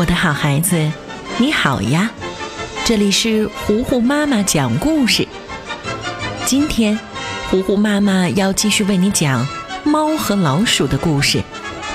[0.00, 0.90] 我的好孩子，
[1.36, 2.10] 你好呀！
[2.86, 5.28] 这里是糊糊妈妈讲故事。
[6.46, 6.98] 今天，
[7.50, 9.46] 糊糊妈妈要继续为你讲
[9.84, 11.42] 《猫和老鼠》的故事，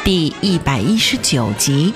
[0.03, 1.95] 第一百一十九集。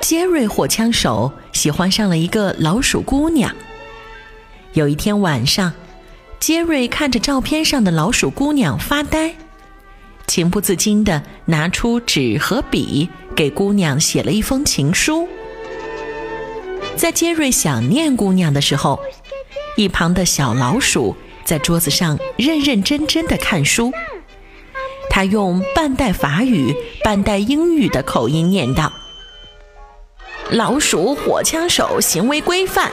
[0.00, 3.54] 杰瑞火枪手喜欢上了一个老鼠姑娘。
[4.72, 5.70] 有一天晚上。
[6.42, 9.36] 杰瑞看着照片上的老鼠姑娘发呆，
[10.26, 15.28] 情不自禁地拿出纸和笔，给姑娘写了一封情书。
[16.96, 18.98] 在杰瑞想念姑娘的时候，
[19.76, 21.14] 一旁的小老鼠
[21.44, 23.92] 在桌子上认认真真地看书。
[25.08, 26.74] 他用半带法语、
[27.04, 28.92] 半带英语的口音念道
[30.50, 32.90] ：“老鼠火枪手行为规范，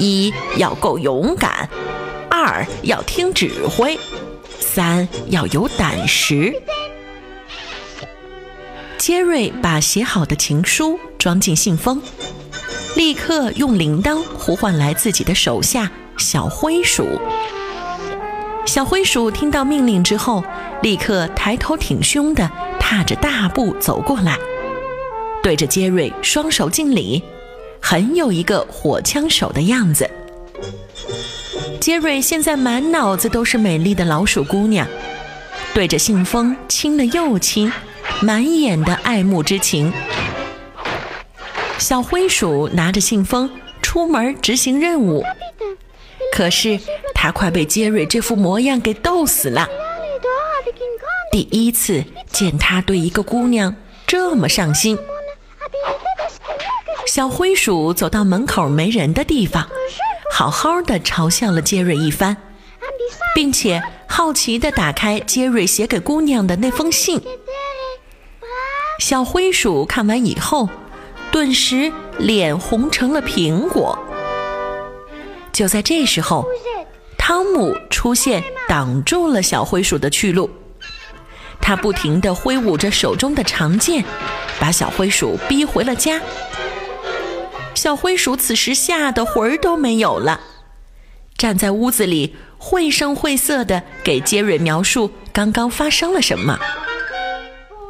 [0.00, 1.53] 一要够勇敢。”
[2.36, 3.96] 二要听指挥，
[4.58, 6.52] 三要有胆识。
[8.98, 12.02] 杰瑞把写好的情书装进信封，
[12.96, 17.06] 立刻用铃铛呼唤来自己的手下小灰鼠。
[18.66, 20.42] 小灰鼠听到命令之后，
[20.82, 24.36] 立刻抬头挺胸的踏着大步走过来，
[25.40, 27.22] 对着杰瑞双手敬礼，
[27.80, 30.10] 很有一个火枪手的样子。
[31.84, 34.88] 杰瑞现在满脑子都是美丽的老鼠姑娘，
[35.74, 37.70] 对着信封亲了又亲，
[38.22, 39.92] 满眼的爱慕之情。
[41.76, 43.50] 小灰鼠拿着信封
[43.82, 45.22] 出门执行任务，
[46.32, 46.80] 可是
[47.14, 49.68] 他快被杰瑞这副模样给逗死了。
[51.30, 54.98] 第一次见他对一个姑娘这么上心。
[57.06, 59.68] 小灰鼠走到门口没人的地方。
[60.36, 62.36] 好好的嘲笑了杰瑞一番，
[63.36, 67.22] 并且好奇的打开杰瑞写给姑娘的那封信。
[68.98, 70.68] 小灰鼠看完以后，
[71.30, 73.96] 顿时脸红成了苹果。
[75.52, 76.44] 就在这时候，
[77.16, 80.50] 汤姆出现，挡住了小灰鼠的去路。
[81.60, 84.04] 他不停地挥舞着手中的长剑，
[84.58, 86.20] 把小灰鼠逼回了家。
[87.84, 90.40] 小灰鼠此时吓得魂儿都没有了，
[91.36, 96.58] 站在屋子里绘声绘色地给杰瑞描述刚刚发生了什么。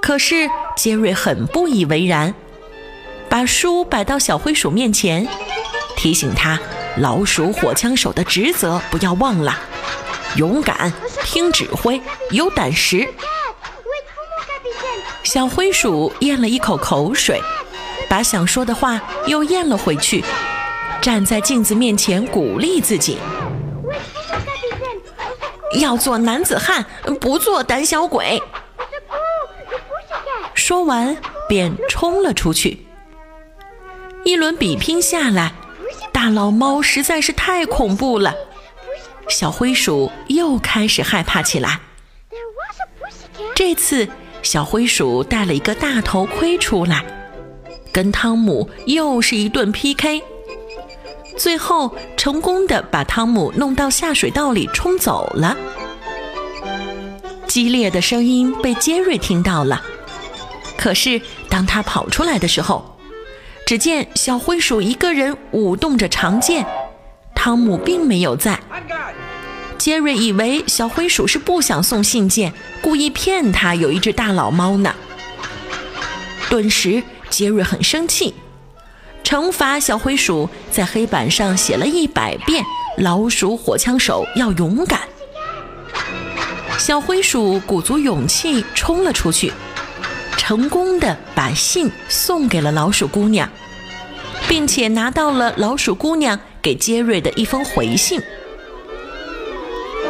[0.03, 2.35] 可是杰瑞很不以为然，
[3.29, 5.29] 把书摆到小灰鼠面前，
[5.97, 6.59] 提醒他
[6.99, 9.57] 老鼠火枪手的职责不要忘了：
[10.35, 13.09] 勇敢、听指挥、有胆识。
[15.23, 17.41] 小灰鼠咽了一口口水。
[18.09, 20.25] 把想说的话又咽了回去，
[21.01, 23.19] 站在镜子面前鼓励自己
[25.81, 26.87] ：“要做男子汉，
[27.21, 28.43] 不做胆小鬼。”
[30.55, 31.17] 说完
[31.49, 32.87] 便冲了出去。
[34.25, 35.53] 一轮比拼下来，
[36.13, 38.35] 大老猫实在是太恐怖了，
[39.29, 41.81] 小灰鼠又开始害怕起来。
[43.55, 44.09] 这次，
[44.43, 47.05] 小灰鼠带了一个大头盔出来。
[47.95, 50.21] 跟汤姆又是一顿 PK，
[51.37, 55.57] 最后成功的把汤姆弄到下水道里冲走了。
[57.47, 59.81] 激烈的声音被杰瑞听到了，
[60.77, 62.99] 可是当他跑出来的时候，
[63.65, 66.67] 只见小灰鼠一个人舞动着长剑，
[67.33, 68.59] 汤姆并没有在。
[69.79, 74.93] 杰瑞以为小灰鼠是不想送信件，故意骗他有一只大老猫呢。
[76.51, 77.01] 顿时。
[77.31, 78.35] 杰瑞很生气，
[79.25, 82.65] 惩罚小灰鼠在黑板上写了一百遍
[82.99, 85.01] ：“老鼠火枪手要勇敢。”
[86.79, 89.53] 小灰鼠鼓足勇气冲了出去，
[90.37, 93.49] 成功的把信送给了老鼠姑娘，
[94.49, 98.21] 并且拿到了老鼠姑娘给杰瑞的一封回信。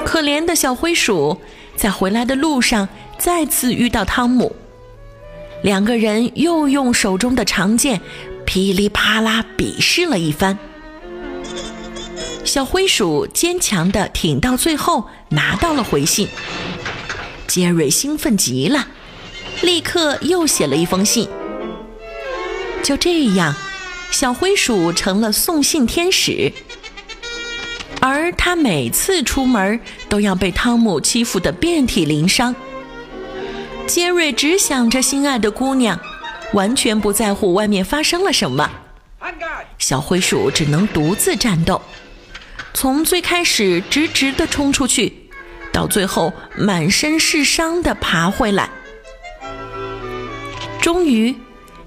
[0.05, 1.41] 可怜的小灰鼠
[1.77, 2.89] 在回来的路上
[3.19, 4.55] 再次遇到汤姆。
[5.65, 8.03] 两个人又用手中的长剑
[8.45, 10.59] 噼里啪啦比试了一番，
[12.45, 16.29] 小灰鼠坚强的挺到最后，拿到了回信。
[17.47, 18.89] 杰瑞兴奋极了，
[19.63, 21.27] 立刻又写了一封信。
[22.83, 23.55] 就这样，
[24.11, 26.53] 小灰鼠成了送信天使，
[28.03, 32.55] 而他每次出门都要被汤姆欺负得遍体鳞伤。
[33.87, 35.99] 杰瑞只想着心爱的姑娘，
[36.53, 38.71] 完全不在乎外面发生了什么。
[39.79, 41.81] 小灰鼠只能独自战斗，
[42.73, 45.29] 从最开始直直地冲出去，
[45.73, 48.71] 到最后满身是伤的爬回来。
[50.81, 51.35] 终于，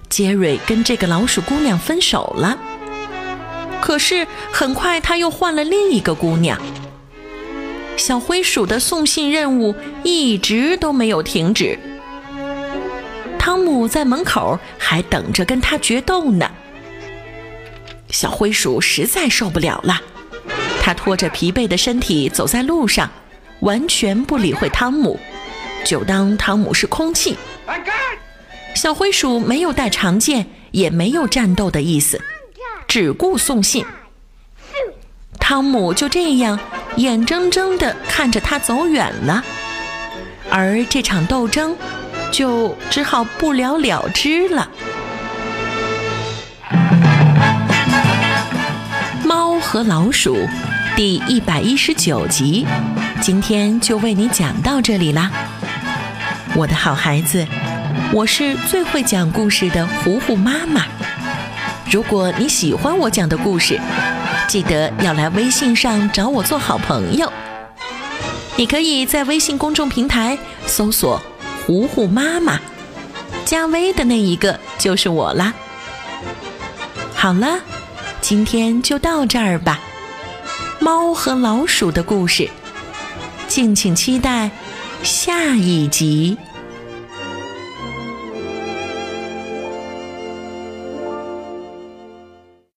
[0.10, 2.58] 杰瑞跟这个老鼠姑娘分手了。
[3.82, 6.60] 可是很快他又换了另一个姑娘。
[7.98, 11.78] 小灰鼠的送信任务一直都没有停止。
[13.40, 16.50] 汤姆在门口还等着跟他决斗呢。
[18.10, 20.00] 小灰鼠实在受不了了，
[20.82, 23.10] 他拖着疲惫的身体走在路上，
[23.62, 25.20] 完全不理会汤姆，
[25.84, 27.36] 就当汤姆是空气。
[28.76, 32.22] 小灰鼠没有带长剑，也没有战斗的意思，
[32.88, 33.84] 只顾送信。
[35.40, 36.60] 汤姆就这样
[36.98, 39.44] 眼睁睁地看着他走远了，
[40.52, 41.76] 而这场斗争。
[42.30, 44.68] 就只好不了了之了。
[49.24, 50.38] 猫和老鼠
[50.96, 52.68] 第一百一十九集，
[53.22, 55.32] 今天就为你讲到这里啦，
[56.54, 57.48] 我的好孩子，
[58.12, 60.84] 我是最会讲故事的糊糊妈妈。
[61.90, 63.80] 如果你喜欢我讲的故事，
[64.48, 67.32] 记得要来微信上找我做好朋友。
[68.56, 71.22] 你可以在微信公众平台搜索。
[71.66, 72.62] 糊糊妈妈，
[73.44, 75.54] 加微的那一个就是我啦。
[77.14, 77.60] 好了，
[78.22, 79.82] 今天就到这儿吧。
[80.80, 82.50] 猫和老鼠的故事，
[83.50, 84.50] 敬请期待
[85.04, 86.38] 下一集。